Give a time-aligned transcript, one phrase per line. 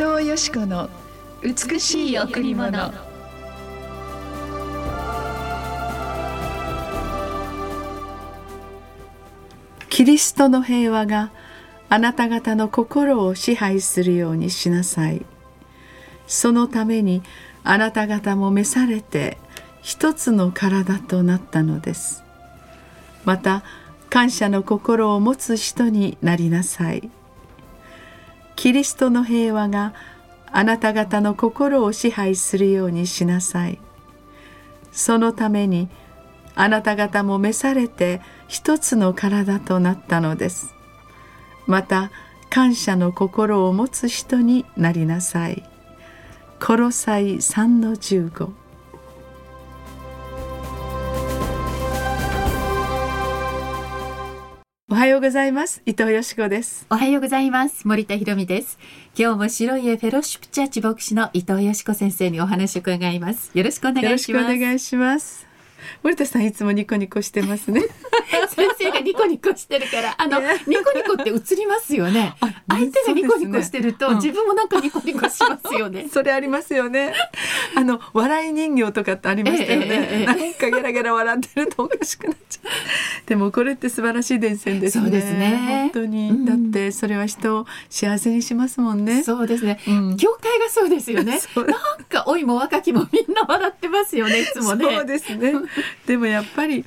[0.00, 0.88] 藤よし子の
[1.42, 2.90] 美しい贈り物。
[9.90, 11.30] キリストの平和が
[11.90, 15.26] あなた方の心を支配するようにしなさい。
[16.26, 17.22] そのために
[17.62, 19.36] あなた方も召されて
[19.82, 22.24] 一つの体となったのです。
[23.26, 23.64] また
[24.08, 27.10] 感謝の心を持つ人になりなさい。
[28.60, 29.94] キリストの平和が
[30.52, 33.80] あなた方の心を支配するようにしなさい。
[34.92, 35.88] そのために
[36.54, 40.74] あなた方も召されて一つの体となったのです。
[41.66, 42.10] また
[42.50, 45.66] 感謝の心を持つ人になりなさい。
[46.62, 48.50] コロサイ3-15
[55.00, 55.80] はようございます。
[55.86, 56.84] 伊藤よしこです。
[56.90, 57.88] おはようございます。
[57.88, 58.78] 森田博美です。
[59.18, 63.50] 今日も白い家フェローシップチャーチ牧師の伊藤よしこ先生にお話を伺います。
[63.54, 64.32] よろしくお願いします。
[64.32, 65.46] よろしくお願いします。
[66.02, 67.80] 森田さんいつもニコニコしてますね。
[68.54, 72.34] 先生がニコニコしてるからあのニコニコって映りますよね。
[72.68, 76.10] 相手がニコニコしてると、ねうん、自分もなんかニコニコしますよね。
[76.12, 77.14] それありますよね
[77.76, 83.28] あの笑い人形とかってありましたよね、えええ、なんかゲラゲラ笑ってるとおかしくなっちゃう。
[83.28, 85.04] でもこれって素晴らしい伝染ですね。
[85.04, 85.56] そうですね。
[85.66, 89.22] 本当に、うん、だってそれは人を幸せにしますもんね。
[89.22, 91.40] そうですね、うん、業界がそうですよね。
[91.56, 94.84] なんか老いも若きもみんな笑ってますよねいつもね。
[94.84, 95.52] そうですね。
[96.06, 96.84] でもやっぱり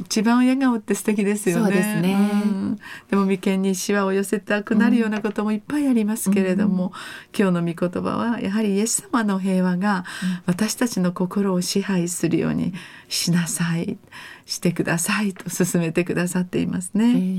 [0.00, 1.70] 一番笑顔って素敵ですよね。
[1.70, 2.14] ですね。
[2.14, 2.78] うん、
[3.08, 6.90] でも眉間にしわを寄せたくなるようなこともいっぱいありますけれども、うん、
[7.38, 10.04] 今日の御言葉はやはりイエス様の平和が
[10.46, 12.74] 私たちの心を支配するように
[13.08, 13.96] しなさい。
[14.46, 17.38] してくださいと勧めてくださっていますね。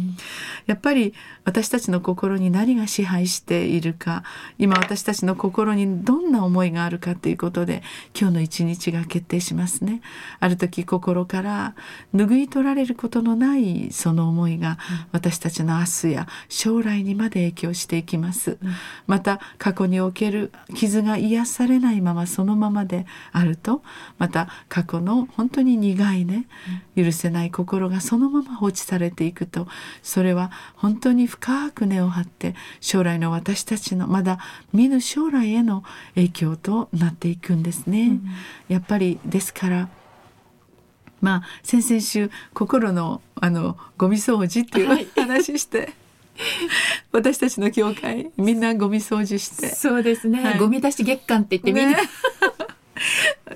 [0.66, 4.24] やっぱり私たちの心に何が支配しているか
[4.58, 7.84] 今私たちの心にどんな思いがあるかということで
[8.20, 10.02] 今日の一日が決定しますね。
[10.40, 11.76] ある時心から
[12.14, 14.78] 拭い取られることのないその思いが
[15.12, 18.58] 私たちの明日や将来にまで影響していきます。
[19.06, 23.84] また過去における傷が癒されないままそのままであると
[24.18, 26.48] また過去の本当に苦いね
[26.96, 29.68] 許せない心がそのまま放置されていくと
[30.02, 34.40] それは本当に深く根を張って将来の私たちのまだ
[34.74, 35.84] 見ぬ将来への
[36.16, 38.08] 影響となっていくんですね。
[38.08, 38.24] うん、
[38.68, 39.90] やっぱりですから
[41.22, 45.94] まあ先々週心のあのゴミ掃除っていう、はい、話して。
[47.14, 49.70] 私たちの教会 みんなゴミ掃除して。
[49.74, 52.10] そうですね、はい、ゴミ出し月間って言ってみんな、ね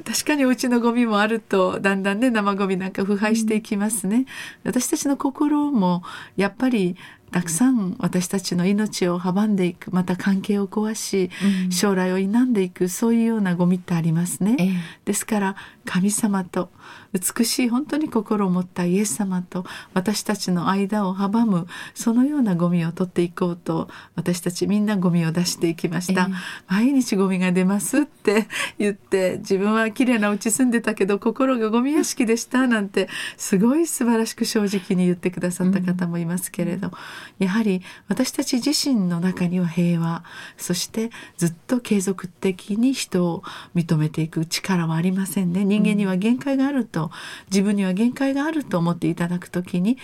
[0.06, 4.26] 確かにお家のゴミもあるとだんだんね生ゴミなんか腐敗していきますね、うん、
[4.66, 6.04] 私たちの心も
[6.38, 6.96] やっぱり
[7.32, 11.30] たくさん私たちの命を阻んでいくまた関係を壊し、
[11.70, 14.70] 将来を否んでいくそういうようなゴミってありますね、ええ、
[15.06, 15.56] ですから
[15.86, 16.70] 神様と
[17.14, 26.34] 美しい本当に心を持ったイエス様と私たちの間を阻むそのようなゴミを取っていこうと私たちみんなゴミを出していきました、え、
[26.68, 37.45] 毎日ゴミが出ますって言って自分は綺麗な家住んでたけど心がゴミ屋敷でしたなんてすごい素晴らしく正直に言ってくださった方もいますけれど、うん。
[37.45, 40.23] やはり私たち自身の中には平和
[40.57, 43.44] そしてずっと継続的に人を
[43.75, 45.66] 認めていく力はありませんね。
[45.66, 47.11] 人間には限界があると
[47.51, 49.97] 自分には限界があると思っていただく時に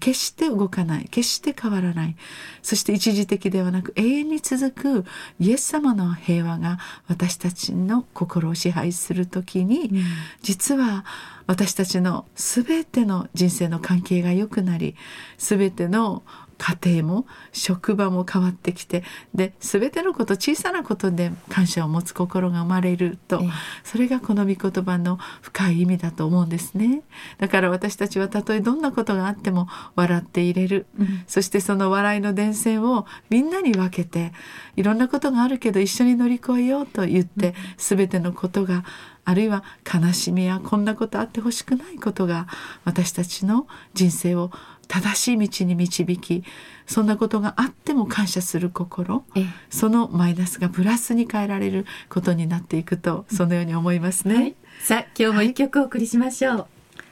[0.00, 2.16] 決して動かない決して変わらない。
[2.62, 5.04] そして一時的ではなく永遠に続く
[5.40, 6.78] イエス様の平和が
[7.08, 10.02] 私たちの心を支配する時に、うん、
[10.42, 11.04] 実は
[11.46, 14.94] 私たちの全ての人生の関係が良くなり
[15.38, 16.22] 全ての
[16.62, 19.02] 家庭も職場も変わってきて
[19.34, 23.42] で全てのこと小さなことで感謝を持つ心が生まれると、
[23.82, 27.02] それがこの御言葉の深い意味だと思うんですね。
[27.38, 29.66] だから私たちはたとえどんなことがあっても
[29.96, 34.32] 笑っていれる、うん、そしてその笑いの伝染をみんなに分けて
[34.76, 38.84] いろんなことがあるけど一緒に乗り越えようと言って、うん、全てのことが
[39.24, 42.46] あるいは悲しみやこんなことあってほしくないことが
[42.84, 44.50] 私たちの人生を
[44.88, 46.44] 正しい道に導き
[46.86, 49.24] そんなことがあっても感謝する心
[49.70, 54.34] そのマイナスがプラスに変えられることになっていくとそのように思いますね。
[54.34, 56.52] はい、さあ今日も一曲お送りしましょう。
[56.54, 56.66] はい、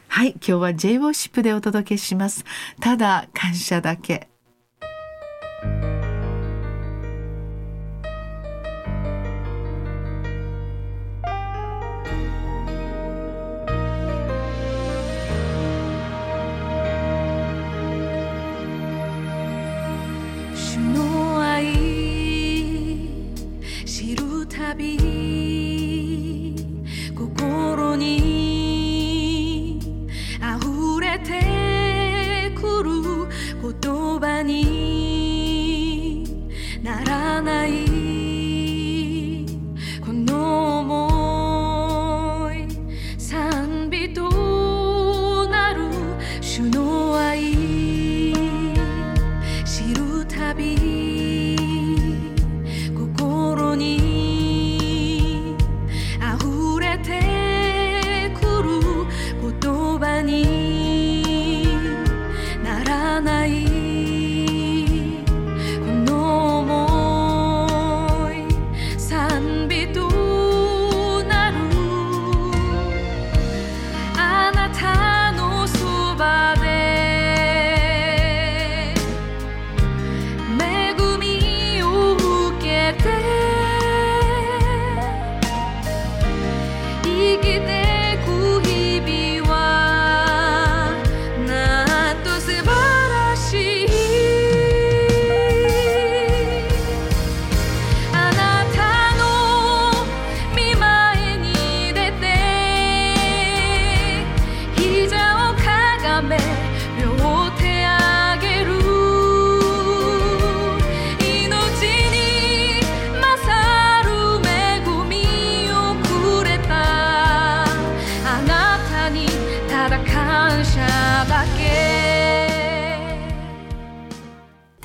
[0.08, 2.44] はい、今日は J ウォーシップでお届けします。
[2.80, 4.29] ただ感謝だけ。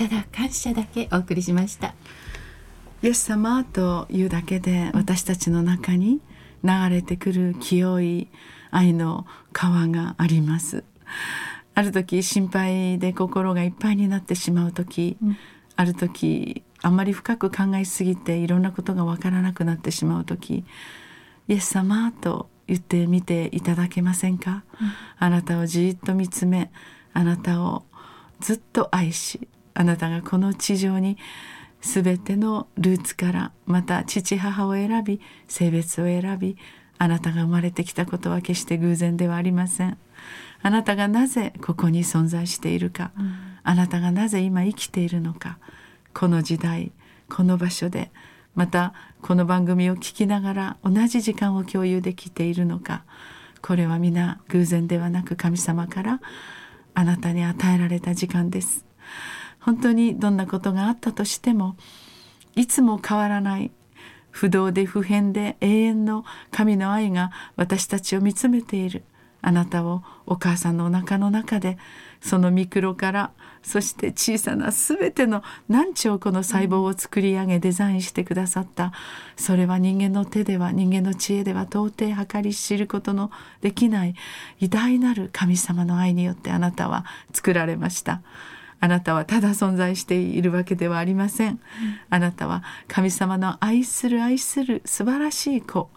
[0.08, 1.96] ただ感謝だけお送りしました。
[3.02, 6.22] イエス様というだけで私たちの中に
[6.64, 8.28] 流れてくる清い
[8.70, 10.84] 愛の川があります。
[11.74, 15.18] ある時心配で心がいっぱいになってしまう時、
[15.76, 20.66] ある時あんまり深く考えすぎていろんなことがわからなくなってしまう時
[21.48, 24.66] イエス様と言ってみていただけませんか、
[25.18, 26.70] あなたをじっと見つめ
[27.14, 27.86] あなたを
[28.40, 31.18] ずっと愛しあなたがこの地上に
[31.82, 36.58] 全てのルーツからまた父母を選び性別を選び
[36.98, 39.98] あなたが生まれてきたことは決して偶然ではありません。
[40.62, 43.12] あなたがなぜここに存在しているか、
[43.64, 45.60] あなたがなぜ今生きているのか
[46.14, 46.92] この時代
[47.30, 48.12] この場所で
[48.56, 53.04] またこの番組を聞きながら同じ時間を共有できているのか
[53.62, 56.22] これは皆偶然ではなく神様から
[56.94, 58.86] あなたに与えられた時間です
[59.66, 61.76] 本当にどんなことがあったとしても
[62.56, 63.72] いつも変わらない
[64.30, 69.04] 不動で不変で永遠の神の愛が私たちを見つめている
[69.42, 71.80] あなたをお母さんのお腹の中で
[72.22, 73.32] そのミクロから
[73.64, 78.92] そして小さな全ての何兆個の細胞を作り上げデザインしてくださった
[79.36, 83.32] それは人間の手では人間の知恵では到底計り知ることの
[83.62, 84.16] できない
[84.60, 88.22] 偉大なる神様の愛によってあなたは作られました。
[88.80, 91.60] あなたはただ存在しているわけではありません。
[92.10, 95.90] あなたは神様の愛する愛する素晴らしい子。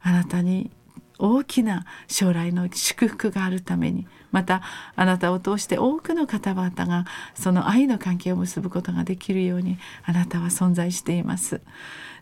[0.00, 0.70] あなたに
[1.18, 4.62] 大きな将来の祝福があるためにまた
[4.94, 7.04] あなたを通して多くの方々が
[7.34, 11.60] その愛の関係を結ぶことができるようにあなたは存在しています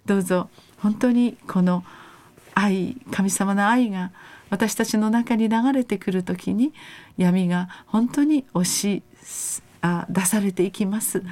[0.07, 0.49] どうぞ
[0.79, 1.85] 本当にこの
[2.55, 4.13] 愛神様の愛が
[4.49, 6.73] 私たちの中に流れてくる時に
[7.19, 9.03] 闇が本当に押し
[9.83, 11.23] あ出されていきます。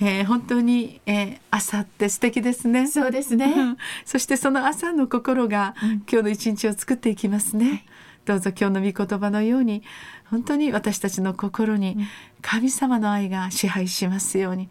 [0.00, 2.88] えー本当に、えー朝って素敵ですね。
[2.88, 3.46] そうですうね。
[3.46, 5.74] ん そしてその朝の心が
[6.10, 7.84] 今日の一日を作っていきますね、
[8.24, 9.82] どうぞ今日の御言葉のように
[10.30, 11.96] 本当に私たちの心に
[12.42, 14.68] 神様の愛が支配しますように。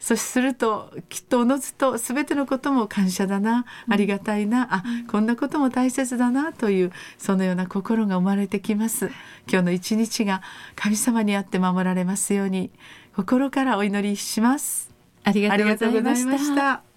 [0.00, 9.12] そうするときっとおのずと全てのことも感謝だなありがたいな、あこんなことも大切だなというそのような心が生まれてきます。
[9.48, 10.42] 今日の一日が
[10.74, 12.70] 神様にあって守られますように
[13.14, 14.90] 心からお祈りします
[15.24, 16.91] ありがとうございました。